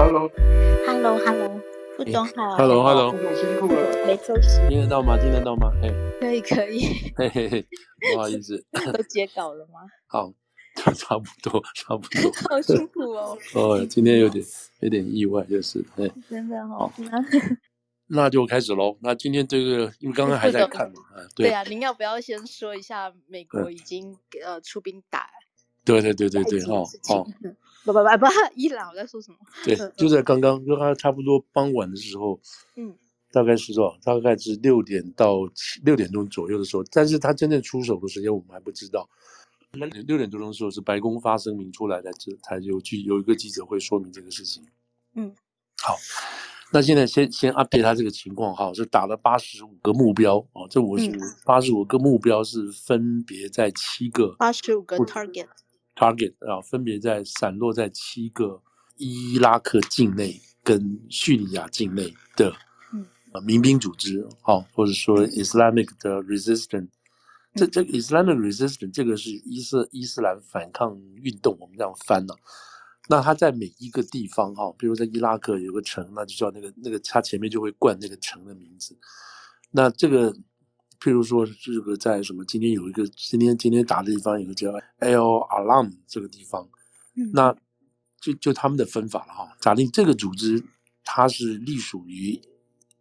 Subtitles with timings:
[0.00, 1.60] Hello，Hello，Hello，
[1.94, 2.56] 副总好。
[2.56, 4.66] Hello，Hello，副总辛苦了，没休息。
[4.66, 5.18] 听得到吗？
[5.18, 5.70] 听得到吗？
[5.82, 5.92] 嘿，
[6.22, 6.86] 可以，可以。
[7.16, 7.66] 嘿嘿嘿，
[8.14, 8.64] 不好意思。
[8.96, 9.80] 都接稿了吗？
[10.08, 10.32] 好，
[10.96, 12.32] 差不多，差不多。
[12.48, 13.36] 好辛苦哦。
[13.54, 14.42] 哦，今天有点
[14.80, 16.10] 有点意外，就是，嘿。
[16.30, 16.90] 真的哦。
[16.96, 17.22] 那
[18.06, 18.96] 那就开始喽。
[19.02, 21.02] 那今天这个，因为刚刚还在看嘛，
[21.36, 21.48] 对。
[21.48, 25.28] 对啊，您要不要先说一下美国已经呃出兵打？
[25.84, 27.26] 对对对对对，哦哦。
[27.84, 29.38] 不不不不，伊朗 我在说什么？
[29.64, 32.38] 对，就在刚刚，就他差不多傍晚的时候，
[32.76, 32.94] 嗯，
[33.32, 33.98] 大概是多少？
[34.02, 39.08] 大概是六点到七六点钟左右的时候，但是他真正出手的时间我们还不知道。
[39.72, 44.64] 那六点多钟的时候是白宫发声明出来的，这才有记有一个记者会说明这个事情。
[45.14, 45.32] 嗯，
[45.80, 45.96] 好，
[46.72, 55.46] 那现在先先 update 他这个情况哈，是打了八十五个目标哦，这五十五八十五个目标是分别在七个八十五个 target。
[56.00, 58.62] Target 啊，分别在散落在七个
[58.96, 62.56] 伊拉克境内跟叙利亚境内的
[63.32, 66.88] 呃民兵组织，啊，或者说 Islamic 的 Resistance，
[67.54, 72.32] 这这个 Islamic Resistance 这个是伊斯伊斯兰反抗运动，我们这样翻呢。
[73.10, 78.96] 那它在每一个地方哈，比如在伊拉克有个城，那就叫那个那个，它前面就会冠那个城的名字。
[79.70, 80.34] 那这个。
[81.00, 82.44] 譬如说，这个在什么？
[82.44, 86.68] 今天有一个，今天今天打的地方有个叫 El Alam 这个地方，
[87.16, 87.56] 嗯、那
[88.20, 89.56] 就就他们的分法了哈。
[89.60, 90.62] 假定这个组织
[91.02, 92.38] 它是隶属于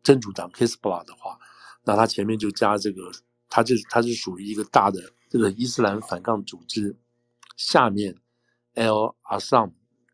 [0.02, 1.38] 真主党 Hezbollah 的话，
[1.84, 3.12] 那它前面就加这个，
[3.50, 6.96] 它就它是属于一个大的这个伊斯兰反抗组织
[7.58, 8.16] 下面
[8.76, 9.74] El Assam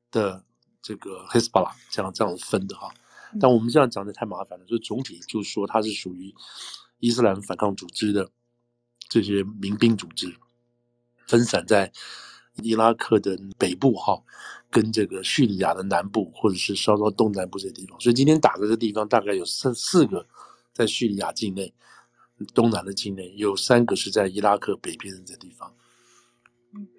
[0.09, 0.44] 的
[0.81, 2.91] 这个 Hezbollah 这样这样分的哈。
[3.39, 6.33] 但我们这样讲的太麻烦了，所以总体就是说它是属于。
[7.00, 8.32] 伊斯兰反抗组织的
[9.10, 10.36] 这些民兵组织
[11.28, 11.92] 分散在
[12.64, 14.24] 伊拉克的北部哈，
[14.70, 20.25] 跟这个叙利亚的南部或者是稍稍东南部这些地方，所以今天打的这地方大概有三四个
[20.74, 21.74] 在叙利亚境内
[22.53, 25.75] 东南的境内，有三个是在伊拉克北边的这地方。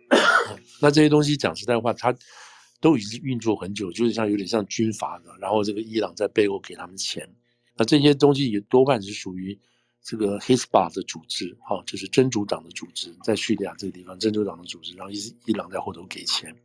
[0.81, 2.15] 那这些东西讲实在话，它
[2.81, 7.29] 都已经运作很久，就是像有点像军阀的，然后这个伊朗在背后给他们钱，
[7.77, 9.59] 那这些东西也多半是属于。
[10.07, 16.57] 这个 Hezbollah 的组织，哈，就是真主党的组织，在叙利亚这个地方，真主党的组织，然后伊伊朗在后头给钱。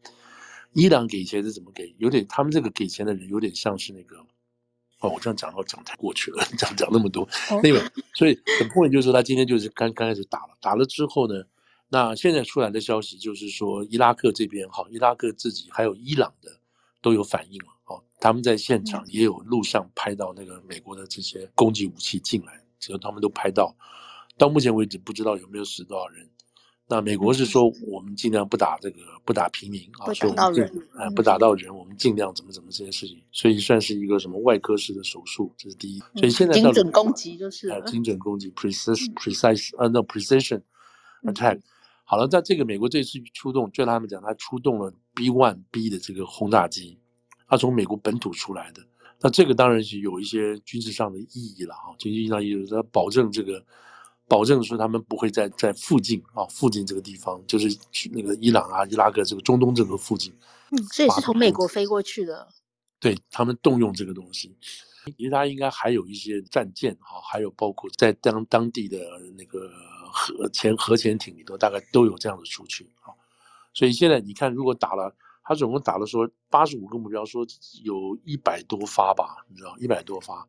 [0.74, 1.92] 伊朗给钱是怎么给？
[1.98, 4.16] 有点，他们这个给钱的人有点像是那个，
[5.00, 7.28] 哦，我这样讲，我讲太过去了，讲讲那么多，
[7.64, 11.44] 那个，所以很 point 就是说，他今天就是刚刚开始打了，打了之后呢，
[11.90, 16.52] 那现在出来的消息就是说，伊拉克这边，哈，伊拉克自己还有伊朗的
[17.02, 22.61] 都有反应了，哦，他们在现场也有录像拍到那个美国的这些攻击武器进来。
[22.82, 23.74] 只要他们都拍到，
[24.38, 26.28] 到目前为止不知道有没有死多少人。
[26.90, 36.00] 那美国是说我们尽量不打这个，不打平民啊，说我们尽啊不打到人，我们尽量怎么怎么这件事情，所以算是一个什么外科式的手术，这是第一。
[36.16, 40.62] 所以现在精准攻击就是啊，精准攻击，precise precise 啊，no precision
[41.24, 41.62] attack。
[42.04, 47.00] 好了，在这个美国这次出动，就他们讲，他出动了 B one B 的这个轰炸机，
[47.48, 48.82] 他从美国本土出来的。
[49.24, 53.64] 那这个当然是有一些军事上的意义了啊，军事上意义是保证这个，
[54.28, 57.68] 保证说他们不会在在附近啊，附近这个地方，就是
[58.12, 60.34] 那个伊朗啊、伊拉克这个中东这个附近。
[60.72, 62.48] 嗯，这也是从美国飞过去的。
[63.00, 64.56] 对，他们动用这个东西，
[65.18, 68.98] 其实他应该还有一些战舰哈，还有包括在当当地的
[69.38, 69.70] 那个
[70.12, 73.14] 核潜核潜艇里头，大概都有这样的出去啊。
[73.74, 75.16] 所以现在你看，如果打了。
[75.52, 77.46] 他总共打了说八十五个目标，说
[77.84, 80.48] 有一百多发吧，你知道，一百多发。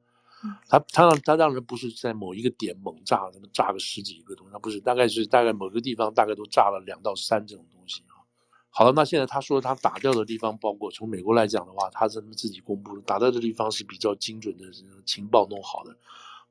[0.68, 8.22] 他他让他当然不是在某一个点猛炸，什么炸个十几个东西，他不是，大概是大概某个地方大概都炸了两到三这种东西啊。
[8.70, 14.66] 好了，那现在他说他打掉的地方，包括从美国来讲的话，他是他们自己公布的，打掉的地方是比较精准的
[15.04, 15.96] 情报弄好的，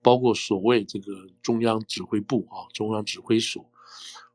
[0.02, 3.66] 包括所谓这个中央指挥部啊，中央指挥所。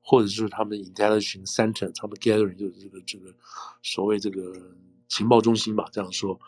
[0.09, 3.35] 或者是他们 intelligence center，他们 gathering 就是这个这个
[3.83, 4.41] 所谓这个
[5.09, 6.39] 情报中心吧，这样说，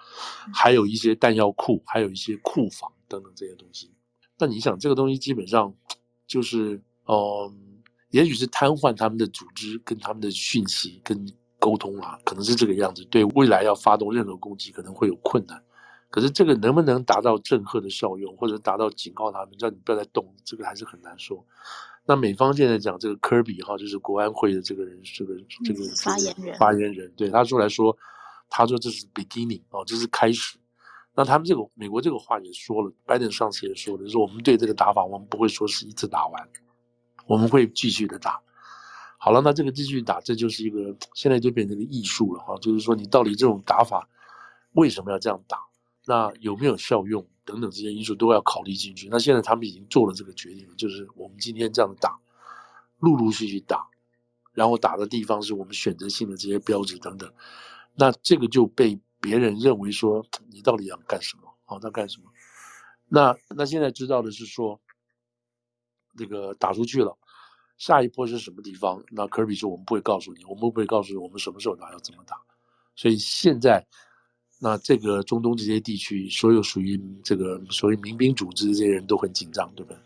[0.54, 3.90] 还有一些弹药库，还有一些库房等等这些东西。
[4.38, 5.74] 那你想，这个东西基本上
[6.24, 11.26] 就是，嗯，也许是瘫痪他们的组织跟他们的讯息跟
[11.58, 13.04] 沟通啊，可能是这个样子。
[13.06, 15.60] 对未来要发动任何攻击，可能会有困难。
[16.10, 21.44] 可是这个能不能达到震慑的效用，或者达到警告他们，让你不要再动，这个还是很难说。
[22.08, 27.94] 那美方现在讲这个科比哈，就是国安会的这个人，这个这个发言人，发言人对他出来说，
[28.48, 30.56] 他说这是 beginning 哦，这是开始。
[31.14, 36.48] 那他们这个美国这个话也说了，拜登上次也说了，就是我们对这个打法，我们不会说是一次打完，
[37.26, 38.40] 我们会继续的打。
[39.18, 44.08] 好了，那这个继续打，这就是一个现在就变成一个艺术了哈，就是说你到底这种打法，
[44.72, 45.58] 为什么要这样打？
[46.06, 47.26] 那有没有效用？
[47.48, 49.08] 等等这些因素都要考虑进去。
[49.10, 52.18] 那现在他们已经做了这个决定，就是我们今天这样打，
[52.98, 53.88] 陆陆续续打，
[54.52, 57.32] 然后打的地方是我们选择性的这些标志等等。
[57.94, 61.50] 那这个就被别人认为说，你到底要干什么？
[61.64, 62.30] 好，他干什么？
[63.08, 64.78] 那那现在知道的是说，
[66.18, 67.16] 这个打出去了，
[67.78, 69.02] 下一波是什么地方？
[69.10, 72.36] 那科比说我们不会告诉你，我们不会告诉你我们什么时候打，要怎么打。
[72.94, 73.86] 所以现在。
[74.58, 79.98] 那这个中东这些地区，所有属于这个所谓民兵组织这些人都很紧张，对不对？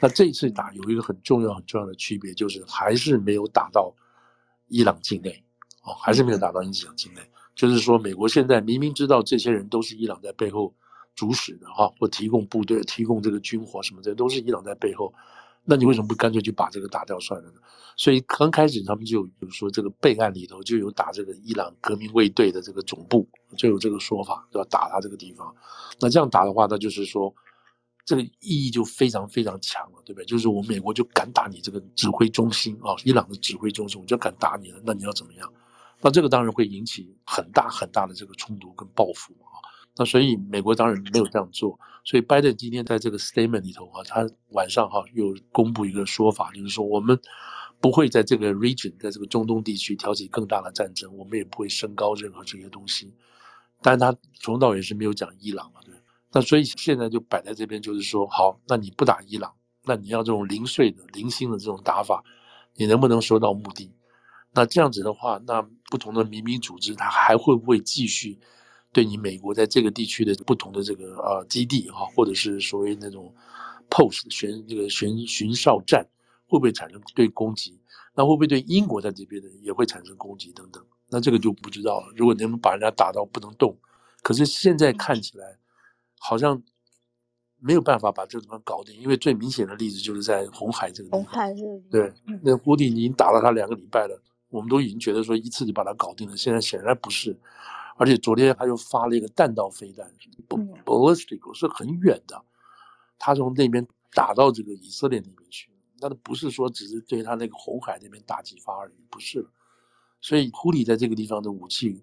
[0.00, 3.94] 那这次打有一个很重要很重要的区别，就是还是没有打到
[4.68, 5.42] 伊朗境内，
[5.82, 7.20] 哦，还是没有打到伊朗境内。
[7.54, 10.74] 就是说，美国现在明明知道这些人都是伊朗在背后
[11.14, 15.14] 主使的，哈，或提供部队、提供这个军火什么的，都是伊朗在背后。
[15.64, 17.56] 那你为什么不干脆就把这个打掉算了呢？
[17.96, 25.54] 所以刚开始他们就有说这个备案里头就有打这个伊朗革命卫队的这个总部，就有这个说法，要打他这个地方。
[26.00, 27.32] 那这样打的话，那就是说
[28.04, 30.24] 这个意义就非常非常强了，对不对？
[30.24, 34.82] 就是我美国就敢打你这个指挥中心啊，伊朗的指挥中心，我就敢打你了。
[34.84, 35.52] 那你要怎么样？
[36.00, 39.56] 那这个当然会引起很大很大的这个冲突跟报复啊。
[39.96, 47.16] 那所以美国当然没有这样做，所以拜登今天在这个 statement 里头啊，他晚上哈又公布一个说法，就是说我们
[47.80, 53.14] 不会在这个 region，在这个中东地区挑起更大的战争，我们也不会升高任何这些东西。
[53.82, 55.94] 但他从头到尾是没有讲伊朗嘛，对。
[56.32, 59.54] 那所以现在就摆在这边，就是说好，那你不打伊朗，
[59.84, 62.24] 那你要这种零碎的、零星的这种打法，
[62.74, 63.92] 你能不能收到目的？
[64.52, 68.40] 那这样子的话，那不同的民兵组织，他还会不会继续？
[68.94, 73.34] 对你美国在这个地区的不同的这个呃基地哈，或者是所谓那种
[73.90, 76.06] post 巡这个巡巡哨站，
[76.46, 77.78] 会不会产生对攻击？
[78.14, 80.80] 那会不会对英国在这边的也会产生攻击等等？
[81.10, 82.12] 那这个就不知道了。
[82.16, 83.76] 如果你们把人家打到不能动，
[84.22, 85.58] 可是现在看起来
[86.18, 86.62] 好像
[87.58, 91.24] 没有办法把这个地方搞定，因为最明显的例子就是在红海这个地方。
[91.24, 91.52] 红海
[91.90, 92.12] 对，
[92.42, 97.36] 那估计你已经打了他两个礼拜了，我们都已经觉得说一次就把他搞定了，现在显然不是。
[97.96, 100.10] 而且昨天他又发了一个弹道飞弹
[100.84, 102.44] ，ballistic 是很远的，
[103.18, 105.70] 他从那边打到这个以色列那边去，
[106.00, 109.46] 那都不是说只是对他那个红海那边打几发而已，不是。
[110.20, 112.02] 所以胡里在这个地方的武器，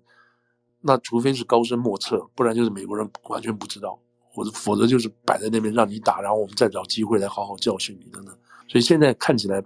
[0.80, 4.00] 那除非是高深莫测，不然就是美国人完全不知道，
[4.30, 8.38] 或者否则就是摆在那边让你打，然后我们再找机会来好好教训你等等。
[8.70, 9.62] 所以现在看起来，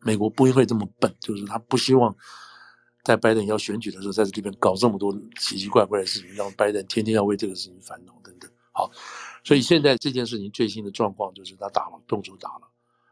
[0.00, 2.16] 美国不会这么笨，就是他不希望。
[3.04, 8.50] 在拜登要选举的时候，在这里边搞这么多奇奇怪怪的事情，让拜登天天要为这个事情烦恼等等。
[8.72, 8.90] 好，
[9.44, 12.62] 所以现在这件事情最新的状况就是他打了，动手打了，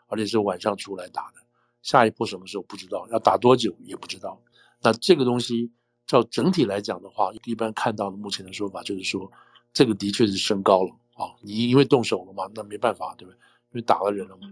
[0.07, 1.35] 而且是晚上出来打的。
[1.83, 4.41] 下一步什么时候不知道，要打多久也不知道。
[4.81, 5.71] 那这个东西
[6.07, 9.31] 照整体来讲的话，一般看到的目前的说法就是说，
[9.75, 11.35] 这个的确是升高了啊。
[11.43, 13.37] 你因为动手了嘛，那没办法，对不对？
[13.37, 14.49] 因为打了人了嘛，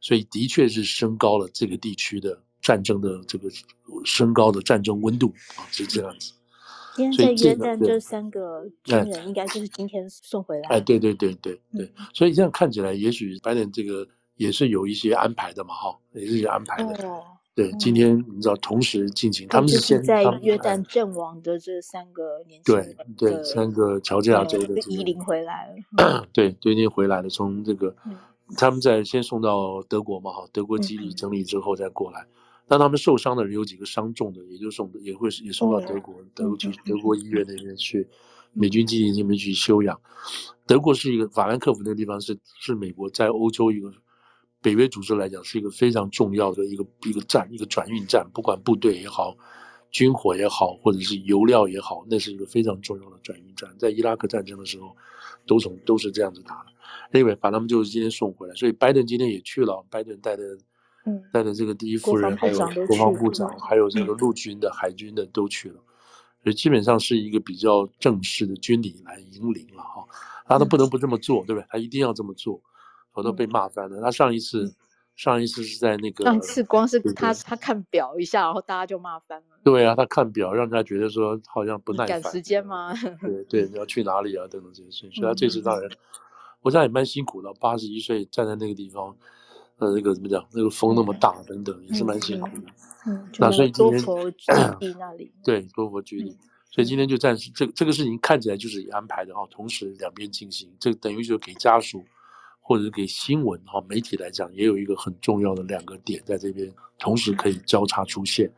[0.00, 2.40] 所以的确是升高了这个地区的。
[2.64, 3.48] 战争的这个
[4.04, 6.32] 升高的战争温度啊，是这样子。
[6.96, 10.68] 今天在约旦这三个军人，应该就是今天送回来。
[10.68, 14.06] 哎，对对对对对，所以这样看起来，也许白人这个
[14.36, 17.08] 也是有一些安排的嘛，哈，也是有安排的。
[17.08, 17.22] 哦。
[17.56, 26.26] 对，今天你知道同时进行，他们是先在约旦阵亡的这三个年轻人，对对，三个乔治亚州的移灵回来了。
[26.32, 27.94] 对，最近回来了，从这个
[28.56, 32.24] 他们在先送到德国嘛，哈，德国基地整理之后再过来。
[32.66, 38.08] 但他们受伤的人有几个伤重的，也就送也会也送到德国，德国去德国医院那边去，
[38.54, 40.00] 美军基地那边去休养。
[40.66, 43.92] 德国是一个法兰克福那个地方是是美国在欧洲一个
[44.62, 49.36] 北约组织来讲是一个非常重要的一个一个站一个转运站，不管部队也好，
[49.90, 53.68] 军火也好，或者是油料也好，那是一个非常重要的转运站。
[53.78, 54.96] 在伊拉克战争的时候，
[55.46, 56.72] 都从都是这样子打的。
[57.10, 60.56] 另外把他们就是今天送回来，所以拜登今天也去了，拜登带的。
[61.32, 65.76] 带着这个第一夫人，还有国防部长，还有这个陆军的、海军的都去了，
[66.42, 70.04] 所以基本上是一个比较正式的军礼来迎领了哈。
[70.46, 71.66] 他都不能不这么做，对不对？
[71.70, 72.60] 他一定要这么做，
[73.12, 74.00] 否则被骂翻了。
[74.00, 74.74] 他上一次，
[75.16, 79.46] 上一次是在那个，上次光是他他看表一下，然后大家就骂翻了。
[79.62, 82.20] 对啊，他看表，让人家觉得说好像不耐烦。
[82.20, 82.94] 赶时间吗？
[83.20, 84.46] 对 对，你要去哪里啊？
[84.48, 85.10] 等等这些事情。
[85.12, 85.90] 所以他这次当然，
[86.60, 89.16] 我想也蛮辛苦的，八十一岁站在那个地方。
[89.78, 90.46] 呃，那个怎么讲？
[90.52, 92.64] 那个风那么大，等等，也是蛮辛苦的。
[93.06, 94.46] 嗯，那所以今天多佛居
[94.80, 96.36] 地 那里，对，多佛居地，
[96.70, 102.04] 所以今天就暂时这个这个事情看起来就是安排的哈，同时两边进行，这等于就给家属
[102.60, 108.50] 或者是给新闻哈媒体来讲，也有一个很重要的两个点在这边同时可以交叉出现。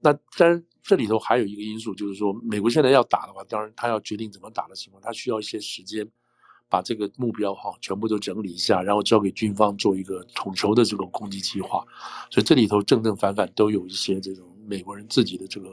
[0.00, 6.08] 那当然这里头还有一个因素，就是说美国现在要打的话，当然他要决定怎么打的情况，他需要一些时间，
[6.72, 11.84] 把这个目标哈全部都整理一下，然后交给军方做一个统筹的这种攻击计划。
[12.30, 15.68] 所以这里头正正反反都有一些这种美国人自己的这个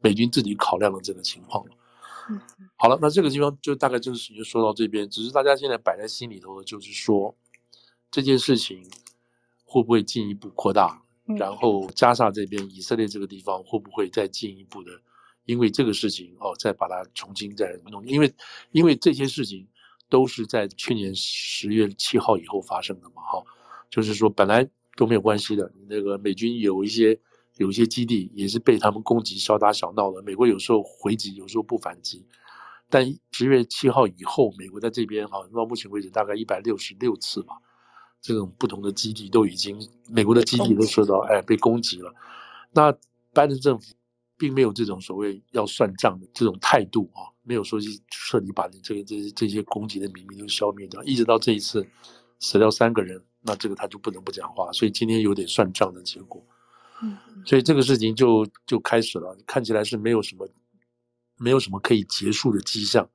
[0.00, 1.70] 美军自己考量的这个情况了。
[2.30, 2.40] 嗯，
[2.76, 7.36] 好了，那这个地方就大概就是就说到这边，只是大家现在摆在心里头的就是说
[8.10, 8.82] 这件事情
[9.66, 11.02] 会不会进一步扩大？
[11.38, 14.90] 然后加沙这边，以色列这个地方会不会再进一步的，
[15.44, 18.04] 因为这个事情哦，再把它重新再弄？
[18.06, 18.34] 因为
[18.72, 19.66] 因为这些事情
[20.12, 23.42] 都是在去年十月七号以后发生的嘛，哈，
[23.88, 25.72] 就是说本来都没有关系的。
[25.88, 27.18] 那个美军有一些
[27.56, 30.22] 有一些基地也是被他们攻击，小打小闹的。
[30.22, 32.26] 美国有时候回击，有时候不反击。
[32.90, 37.54] 但十月七号以后，美国在这边哈，到目前为止大概一百六十六次吧。
[38.20, 42.14] 这种不同的基地都已经，美国的基地都受到哎被攻击了。
[42.72, 42.92] 那
[43.32, 43.94] 拜登政府
[44.42, 51.00] 并没有这种所谓要算账的这种态度啊，没有说去彻底把你这个这些这些攻击的秘密都消灭掉。
[51.04, 51.86] 一直到这一次
[52.40, 54.72] 死掉三个人，那这个他就不能不讲话。
[54.72, 56.44] 所以今天有点算账的结果。
[57.04, 60.48] 嗯，所以这个事情就就开始了，看起来是没有什么
[61.38, 63.08] 没有什么可以结束的迹象。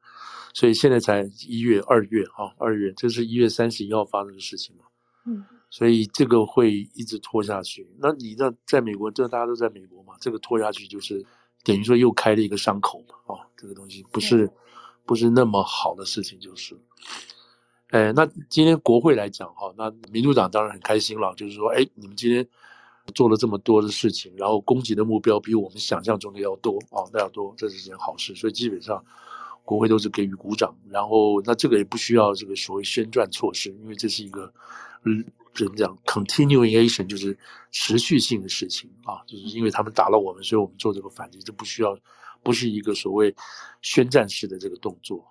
[0.54, 4.86] 所以现在才一月、二月啊，二月这是一月三十一号发生的事情嘛。
[5.26, 7.88] 嗯，所以这个会一直拖下去。
[8.00, 11.26] 那你那在美国，这大家都在美国嘛，这个拖下去就是
[11.64, 13.16] 等于说又开了一个伤口嘛。
[13.26, 14.50] 哦，这个东西不是
[15.06, 16.78] 不是那么好的事情，就是。
[17.90, 22.46] 哎，那今天国会来讲哈，那民主党当然很开心了，就是说，哎，你们今天
[23.14, 28.36] 做了这么多的事情，然后攻击的目标比我们想象中的要多啊，那要多，这是件好事。
[28.36, 29.04] 所以基本上
[29.64, 30.76] 国会都是给予鼓掌。
[30.90, 34.54] 然后那这个也不需要这个所谓宣传措施，因为这是一个。
[35.06, 35.24] 嗯，
[35.66, 37.38] 怎么讲？continuation 就是
[37.72, 41.98] 持续性的事情啊，就是因为他们打了我们，所以我们做这个反击，这不需要，
[42.44, 43.36] 不是一个所谓
[43.82, 45.26] 宣战式的这个动作。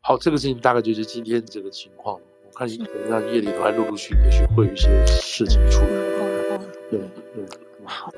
[0.00, 2.14] 好，这个事情大概就是今天这个情况。
[2.16, 6.58] 我看可能让夜里头还陆陆续续，也许会有一些事情出来。
[6.90, 6.98] 对
[7.34, 7.46] 对，
[7.84, 8.10] 好。